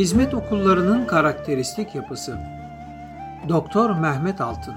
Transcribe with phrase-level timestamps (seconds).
[0.00, 2.38] Hizmet okullarının karakteristik yapısı
[3.48, 4.74] Doktor Mehmet Altın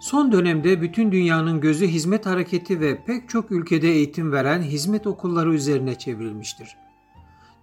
[0.00, 5.54] Son dönemde bütün dünyanın gözü hizmet hareketi ve pek çok ülkede eğitim veren hizmet okulları
[5.54, 6.76] üzerine çevrilmiştir.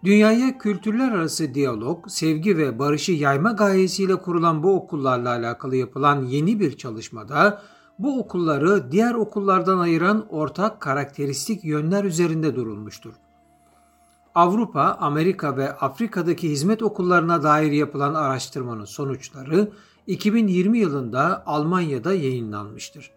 [0.03, 6.59] Dünyaya kültürler arası diyalog, sevgi ve barışı yayma gayesiyle kurulan bu okullarla alakalı yapılan yeni
[6.59, 7.61] bir çalışmada
[7.99, 13.13] bu okulları diğer okullardan ayıran ortak karakteristik yönler üzerinde durulmuştur.
[14.35, 19.71] Avrupa, Amerika ve Afrika'daki hizmet okullarına dair yapılan araştırmanın sonuçları
[20.07, 23.11] 2020 yılında Almanya'da yayınlanmıştır.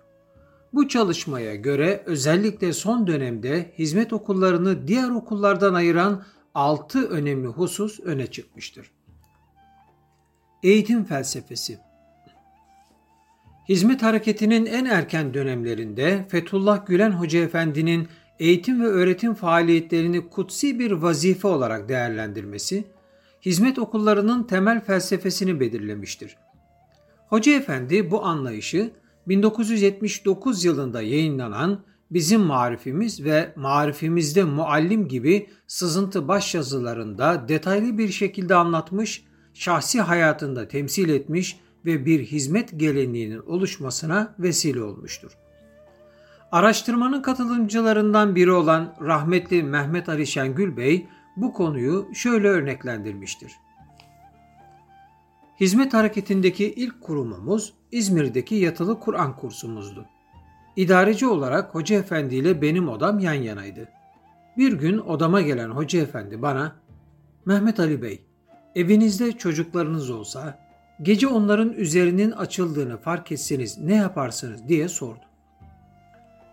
[0.72, 6.22] Bu çalışmaya göre özellikle son dönemde hizmet okullarını diğer okullardan ayıran
[6.54, 8.90] 6 önemli husus öne çıkmıştır.
[10.62, 11.78] Eğitim felsefesi
[13.68, 20.92] Hizmet hareketinin en erken dönemlerinde Fethullah Gülen Hoca Efendi'nin eğitim ve öğretim faaliyetlerini kutsi bir
[20.92, 22.84] vazife olarak değerlendirmesi,
[23.42, 26.36] hizmet okullarının temel felsefesini belirlemiştir.
[27.28, 28.90] Hoca Efendi bu anlayışı
[29.26, 39.24] 1979 yılında yayınlanan Bizim Marifimiz ve Marifimizde Muallim gibi sızıntı başyazılarında detaylı bir şekilde anlatmış,
[39.54, 45.32] şahsi hayatında temsil etmiş ve bir hizmet geleneğinin oluşmasına vesile olmuştur.
[46.54, 53.52] Araştırmanın katılımcılarından biri olan rahmetli Mehmet Ali Şengül Bey bu konuyu şöyle örneklendirmiştir.
[55.60, 60.06] Hizmet hareketindeki ilk kurumumuz İzmir'deki yatılı Kur'an kursumuzdu.
[60.76, 63.88] İdareci olarak Hoca Efendi ile benim odam yan yanaydı.
[64.58, 66.76] Bir gün odama gelen Hoca Efendi bana,
[67.44, 68.24] Mehmet Ali Bey,
[68.74, 70.58] evinizde çocuklarınız olsa,
[71.02, 75.33] gece onların üzerinin açıldığını fark etseniz ne yaparsınız diye sordu.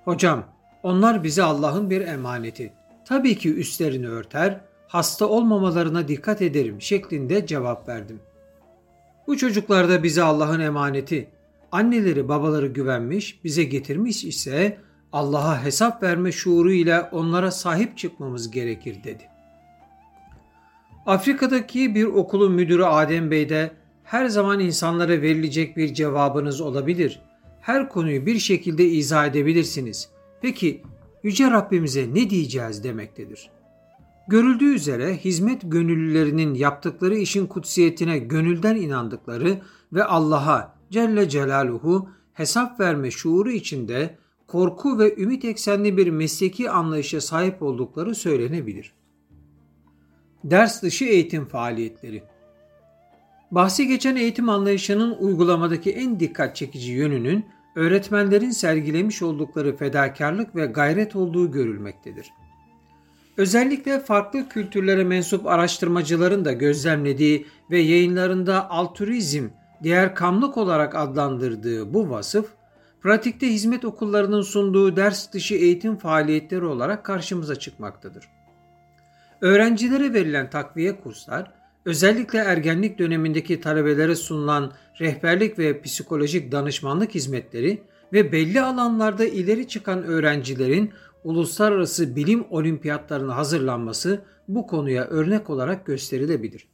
[0.06, 0.44] Hocam,
[0.84, 2.74] onlar bize Allah'ın bir emaneti.
[3.06, 8.20] Tabii ki üstlerini örter, hasta olmamalarına dikkat ederim şeklinde cevap verdim.
[9.28, 11.30] Bu çocuklar da bize Allah'ın emaneti.
[11.72, 14.78] Anneleri babaları güvenmiş, bize getirmiş ise
[15.14, 19.24] Allah'a hesap verme şuuru ile onlara sahip çıkmamız gerekir dedi.
[21.06, 23.72] Afrika'daki bir okulun müdürü Adem Bey de
[24.04, 27.22] her zaman insanlara verilecek bir cevabınız olabilir.
[27.62, 30.10] Her konuyu bir şekilde izah edebilirsiniz.
[30.42, 30.84] Peki
[31.24, 33.50] Yüce Rabbimize ne diyeceğiz demektedir.
[34.28, 39.62] Görüldüğü üzere hizmet gönüllülerinin yaptıkları işin kutsiyetine gönülden inandıkları
[39.94, 44.18] ve Allah'a Celle Celaluhu hesap verme şuuru içinde
[44.48, 48.94] korku ve ümit eksenli bir mesleki anlayışa sahip oldukları söylenebilir.
[50.44, 52.24] Ders dışı eğitim faaliyetleri
[53.52, 57.46] Bahsi geçen eğitim anlayışının uygulamadaki en dikkat çekici yönünün
[57.76, 62.34] öğretmenlerin sergilemiş oldukları fedakarlık ve gayret olduğu görülmektedir.
[63.38, 69.48] Özellikle farklı kültürlere mensup araştırmacıların da gözlemlediği ve yayınlarında altruizm,
[69.84, 72.46] diğer kamlık olarak adlandırdığı bu vasıf,
[73.02, 78.30] pratikte hizmet okullarının sunduğu ders dışı eğitim faaliyetleri olarak karşımıza çıkmaktadır.
[79.42, 87.84] Öğrencilere verilen takviye kurslar, özellikle ergenlik dönemindeki talebelere sunulan rehberlik ve psikolojik danışmanlık hizmetleri
[88.14, 90.92] ve belli alanlarda ileri çıkan öğrencilerin
[91.24, 96.68] uluslararası bilim olimpiyatlarına hazırlanması bu konuya örnek olarak gösterilebilir.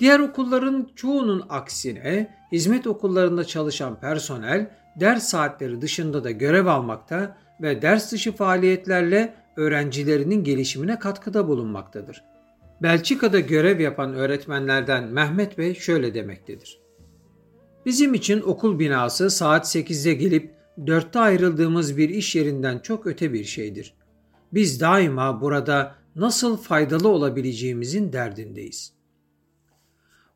[0.00, 4.70] Diğer okulların çoğunun aksine hizmet okullarında çalışan personel
[5.00, 12.24] ders saatleri dışında da görev almakta ve ders dışı faaliyetlerle öğrencilerinin gelişimine katkıda bulunmaktadır.
[12.82, 16.80] Belçika'da görev yapan öğretmenlerden Mehmet Bey şöyle demektedir.
[17.86, 23.44] Bizim için okul binası saat 8'de gelip 4'te ayrıldığımız bir iş yerinden çok öte bir
[23.44, 23.94] şeydir.
[24.52, 28.92] Biz daima burada nasıl faydalı olabileceğimizin derdindeyiz.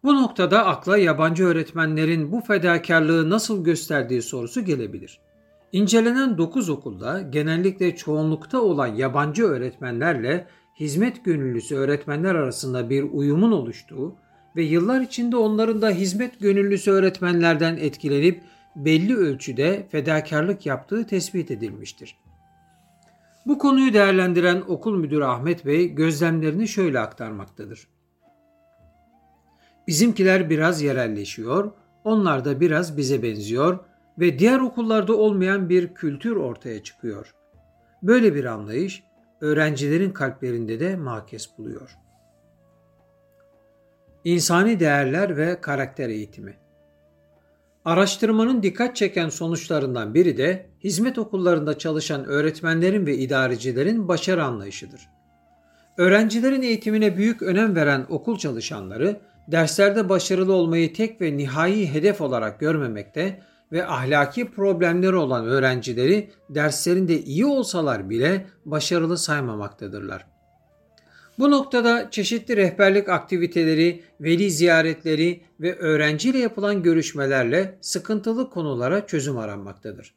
[0.04, 5.20] Bu noktada akla yabancı öğretmenlerin bu fedakarlığı nasıl gösterdiği sorusu gelebilir.
[5.72, 10.46] İncelenen 9 okulda genellikle çoğunlukta olan yabancı öğretmenlerle
[10.80, 14.16] hizmet gönüllüsü öğretmenler arasında bir uyumun oluştuğu
[14.56, 18.42] ve yıllar içinde onların da hizmet gönüllüsü öğretmenlerden etkilenip
[18.76, 22.16] belli ölçüde fedakarlık yaptığı tespit edilmiştir.
[23.46, 27.88] Bu konuyu değerlendiren okul müdürü Ahmet Bey gözlemlerini şöyle aktarmaktadır.
[29.86, 31.72] Bizimkiler biraz yerelleşiyor,
[32.04, 33.78] onlar da biraz bize benziyor
[34.18, 37.34] ve diğer okullarda olmayan bir kültür ortaya çıkıyor.
[38.02, 39.02] Böyle bir anlayış
[39.40, 41.96] öğrencilerin kalplerinde de makes buluyor.
[44.24, 46.56] İnsani değerler ve karakter eğitimi
[47.84, 55.00] Araştırmanın dikkat çeken sonuçlarından biri de hizmet okullarında çalışan öğretmenlerin ve idarecilerin başarı anlayışıdır.
[55.98, 62.60] Öğrencilerin eğitimine büyük önem veren okul çalışanları derslerde başarılı olmayı tek ve nihai hedef olarak
[62.60, 63.42] görmemekte
[63.72, 70.26] ve ahlaki problemleri olan öğrencileri derslerinde iyi olsalar bile başarılı saymamaktadırlar.
[71.38, 80.14] Bu noktada çeşitli rehberlik aktiviteleri, veli ziyaretleri ve öğrenciyle yapılan görüşmelerle sıkıntılı konulara çözüm aranmaktadır.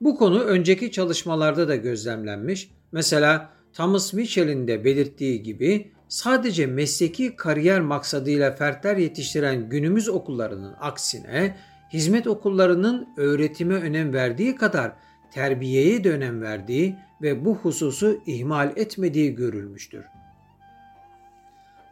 [0.00, 2.70] Bu konu önceki çalışmalarda da gözlemlenmiş.
[2.92, 11.56] Mesela Thomas Mitchell'in de belirttiği gibi sadece mesleki kariyer maksadıyla fertler yetiştiren günümüz okullarının aksine
[11.92, 14.92] hizmet okullarının öğretime önem verdiği kadar
[15.30, 20.04] terbiyeye de önem verdiği ve bu hususu ihmal etmediği görülmüştür.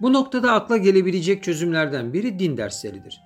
[0.01, 3.21] Bu noktada akla gelebilecek çözümlerden biri din dersleridir.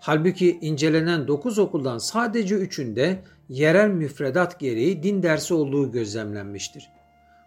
[0.00, 3.16] Halbuki incelenen 9 okuldan sadece 3'ünde
[3.48, 6.88] yerel müfredat gereği din dersi olduğu gözlemlenmiştir.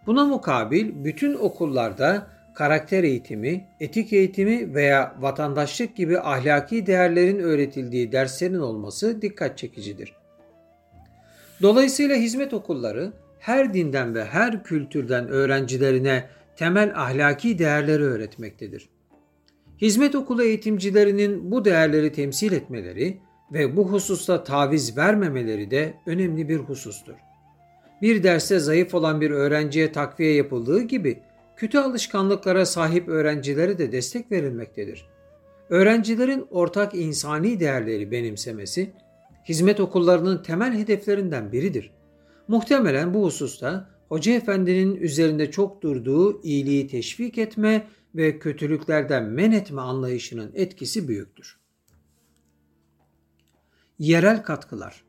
[0.05, 2.27] Buna mukabil bütün okullarda
[2.59, 10.13] karakter eğitimi, etik eğitimi veya vatandaşlık gibi ahlaki değerlerin öğretildiği derslerin olması dikkat çekicidir.
[11.61, 16.25] Dolayısıyla hizmet okulları her dinden ve her kültürden öğrencilerine
[16.55, 18.89] temel ahlaki değerleri öğretmektedir.
[19.81, 23.17] Hizmet okulu eğitimcilerinin bu değerleri temsil etmeleri
[23.53, 27.15] ve bu hususta taviz vermemeleri de önemli bir husustur.
[28.01, 31.19] Bir derste zayıf olan bir öğrenciye takviye yapıldığı gibi
[31.59, 35.05] kötü alışkanlıklara sahip öğrencilere de destek verilmektedir.
[35.69, 38.93] Öğrencilerin ortak insani değerleri benimsemesi,
[39.49, 41.91] hizmet okullarının temel hedeflerinden biridir.
[42.47, 49.81] Muhtemelen bu hususta Hoca Efendi'nin üzerinde çok durduğu iyiliği teşvik etme ve kötülüklerden men etme
[49.81, 51.59] anlayışının etkisi büyüktür.
[53.99, 55.03] Yerel katkılar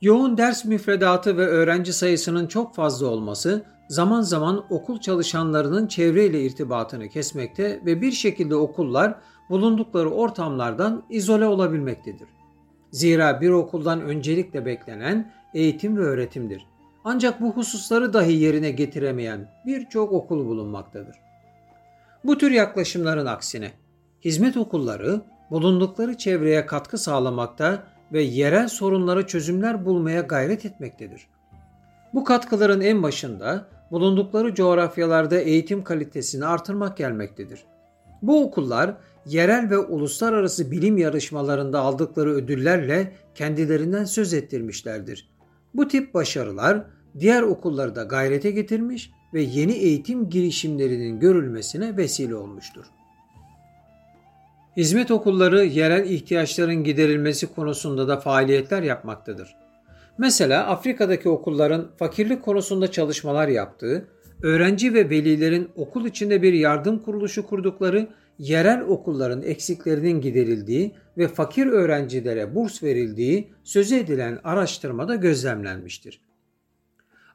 [0.00, 7.08] Yoğun ders müfredatı ve öğrenci sayısının çok fazla olması zaman zaman okul çalışanlarının çevreyle irtibatını
[7.08, 9.14] kesmekte ve bir şekilde okullar
[9.50, 12.28] bulundukları ortamlardan izole olabilmektedir.
[12.90, 16.66] Zira bir okuldan öncelikle beklenen eğitim ve öğretimdir.
[17.04, 21.16] Ancak bu hususları dahi yerine getiremeyen birçok okul bulunmaktadır.
[22.24, 23.70] Bu tür yaklaşımların aksine
[24.24, 27.82] hizmet okulları bulundukları çevreye katkı sağlamakta
[28.12, 31.26] ve yerel sorunlara çözümler bulmaya gayret etmektedir.
[32.14, 37.64] Bu katkıların en başında bulundukları coğrafyalarda eğitim kalitesini artırmak gelmektedir.
[38.22, 38.94] Bu okullar
[39.26, 45.28] yerel ve uluslararası bilim yarışmalarında aldıkları ödüllerle kendilerinden söz ettirmişlerdir.
[45.74, 46.84] Bu tip başarılar
[47.18, 52.84] diğer okulları da gayrete getirmiş ve yeni eğitim girişimlerinin görülmesine vesile olmuştur.
[54.76, 59.61] Hizmet okulları yerel ihtiyaçların giderilmesi konusunda da faaliyetler yapmaktadır.
[60.18, 64.08] Mesela Afrika'daki okulların fakirlik konusunda çalışmalar yaptığı,
[64.42, 71.66] öğrenci ve velilerin okul içinde bir yardım kuruluşu kurdukları, yerel okulların eksiklerinin giderildiği ve fakir
[71.66, 76.20] öğrencilere burs verildiği sözü edilen araştırmada gözlemlenmiştir.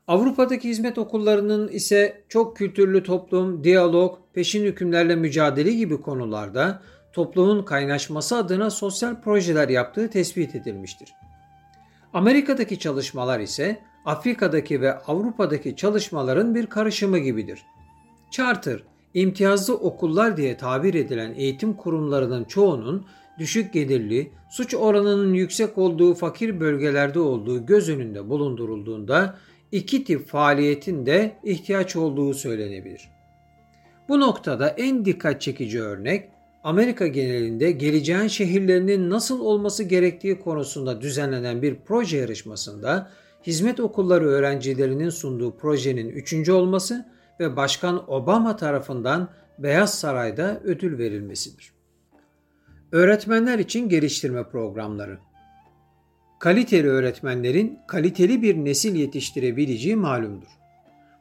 [0.07, 6.81] Avrupa'daki hizmet okullarının ise çok kültürlü toplum, diyalog, peşin hükümlerle mücadele gibi konularda
[7.13, 11.09] toplumun kaynaşması adına sosyal projeler yaptığı tespit edilmiştir.
[12.13, 17.63] Amerika'daki çalışmalar ise Afrika'daki ve Avrupa'daki çalışmaların bir karışımı gibidir.
[18.31, 18.83] Charter,
[19.13, 23.05] imtiyazlı okullar diye tabir edilen eğitim kurumlarının çoğunun
[23.39, 29.37] düşük gelirli, suç oranının yüksek olduğu fakir bölgelerde olduğu göz önünde bulundurulduğunda
[29.71, 33.09] iki tip faaliyetin de ihtiyaç olduğu söylenebilir.
[34.09, 36.29] Bu noktada en dikkat çekici örnek
[36.67, 43.11] Amerika genelinde geleceğin şehirlerinin nasıl olması gerektiği konusunda düzenlenen bir proje yarışmasında
[43.47, 47.05] hizmet okulları öğrencilerinin sunduğu projenin üçüncü olması
[47.39, 51.71] ve Başkan Obama tarafından Beyaz Saray'da ödül verilmesidir.
[52.91, 55.17] Öğretmenler için geliştirme programları
[56.39, 60.49] Kaliteli öğretmenlerin kaliteli bir nesil yetiştirebileceği malumdur.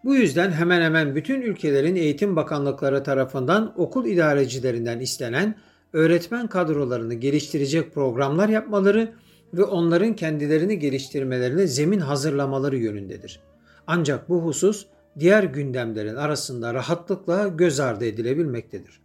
[0.06, 5.54] Bu yüzden hemen hemen bütün ülkelerin eğitim bakanlıkları tarafından okul idarecilerinden istenen
[5.92, 9.12] öğretmen kadrolarını geliştirecek programlar yapmaları
[9.54, 13.40] ve onların kendilerini geliştirmelerine zemin hazırlamaları yönündedir.
[13.86, 14.86] Ancak bu husus
[15.18, 19.00] diğer gündemlerin arasında rahatlıkla göz ardı edilebilmektedir.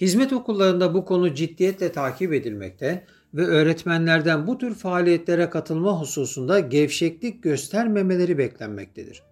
[0.00, 7.42] Hizmet okullarında bu konu ciddiyetle takip edilmekte ve öğretmenlerden bu tür faaliyetlere katılma hususunda gevşeklik
[7.42, 9.31] göstermemeleri beklenmektedir.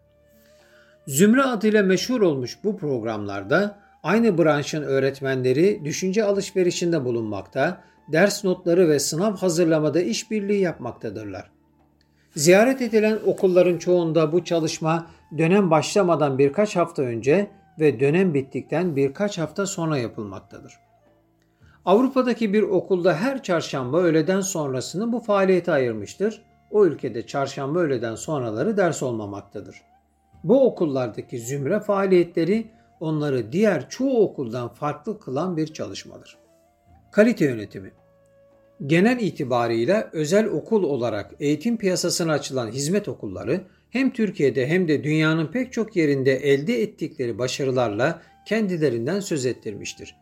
[1.06, 7.80] Zümre adıyla meşhur olmuş bu programlarda aynı branşın öğretmenleri düşünce alışverişinde bulunmakta,
[8.12, 11.50] ders notları ve sınav hazırlamada işbirliği yapmaktadırlar.
[12.36, 15.06] Ziyaret edilen okulların çoğunda bu çalışma
[15.38, 20.72] dönem başlamadan birkaç hafta önce ve dönem bittikten birkaç hafta sonra yapılmaktadır.
[21.84, 26.42] Avrupa'daki bir okulda her çarşamba öğleden sonrasını bu faaliyete ayırmıştır.
[26.70, 29.89] O ülkede çarşamba öğleden sonraları ders olmamaktadır.
[30.44, 32.70] Bu okullardaki zümre faaliyetleri
[33.00, 36.38] onları diğer çoğu okuldan farklı kılan bir çalışmadır.
[37.12, 37.92] Kalite yönetimi
[38.86, 45.46] Genel itibarıyla özel okul olarak eğitim piyasasına açılan hizmet okulları hem Türkiye'de hem de dünyanın
[45.46, 50.16] pek çok yerinde elde ettikleri başarılarla kendilerinden söz ettirmiştir.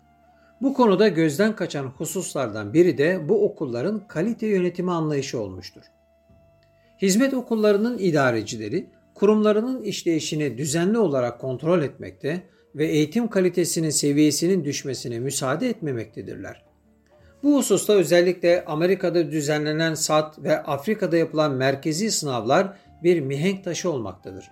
[0.62, 5.82] Bu konuda gözden kaçan hususlardan biri de bu okulların kalite yönetimi anlayışı olmuştur.
[7.02, 8.86] Hizmet okullarının idarecileri
[9.18, 12.42] kurumlarının işleyişini düzenli olarak kontrol etmekte
[12.74, 16.64] ve eğitim kalitesinin seviyesinin düşmesine müsaade etmemektedirler.
[17.42, 24.50] Bu hususta özellikle Amerika'da düzenlenen SAT ve Afrika'da yapılan merkezi sınavlar bir mihenk taşı olmaktadır.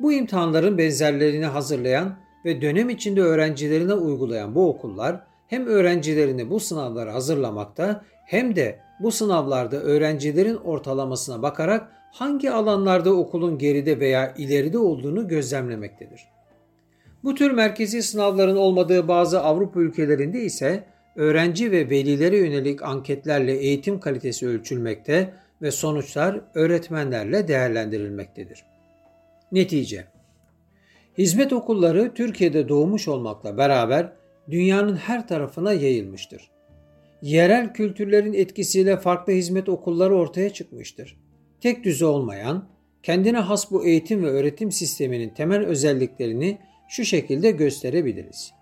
[0.00, 7.14] Bu imtihanların benzerlerini hazırlayan ve dönem içinde öğrencilerine uygulayan bu okullar hem öğrencilerini bu sınavlara
[7.14, 15.28] hazırlamakta hem de bu sınavlarda öğrencilerin ortalamasına bakarak hangi alanlarda okulun geride veya ileride olduğunu
[15.28, 16.20] gözlemlemektedir.
[17.24, 20.84] Bu tür merkezi sınavların olmadığı bazı Avrupa ülkelerinde ise
[21.16, 28.64] öğrenci ve velilere yönelik anketlerle eğitim kalitesi ölçülmekte ve sonuçlar öğretmenlerle değerlendirilmektedir.
[29.52, 30.04] Netice
[31.18, 34.12] Hizmet okulları Türkiye'de doğmuş olmakla beraber
[34.50, 36.50] dünyanın her tarafına yayılmıştır.
[37.22, 41.23] Yerel kültürlerin etkisiyle farklı hizmet okulları ortaya çıkmıştır.
[41.64, 42.64] Tek düze olmayan,
[43.02, 48.52] kendine has bu eğitim ve öğretim sisteminin temel özelliklerini şu şekilde gösterebiliriz.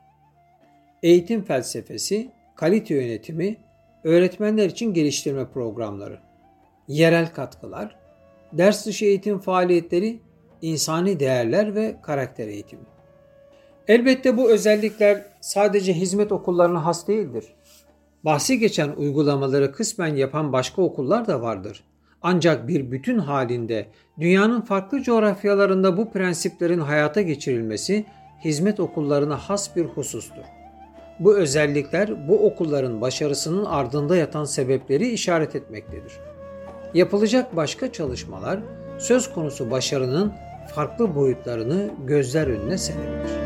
[1.02, 3.56] Eğitim felsefesi, kalite yönetimi,
[4.04, 6.18] öğretmenler için geliştirme programları,
[6.88, 7.97] yerel katkılar,
[8.52, 10.21] ders dışı eğitim faaliyetleri,
[10.62, 12.85] insani değerler ve karakter eğitimi.
[13.88, 17.44] Elbette bu özellikler sadece hizmet okullarına has değildir.
[18.25, 21.85] Bahsi geçen uygulamaları kısmen yapan başka okullar da vardır.
[22.22, 23.86] Ancak bir bütün halinde
[24.20, 28.04] dünyanın farklı coğrafyalarında bu prensiplerin hayata geçirilmesi
[28.44, 30.44] hizmet okullarına has bir husustur.
[31.20, 36.12] Bu özellikler bu okulların başarısının ardında yatan sebepleri işaret etmektedir.
[36.94, 38.60] Yapılacak başka çalışmalar
[38.98, 40.32] söz konusu başarının
[40.74, 43.41] farklı boyutlarını gözler önüne serebilir.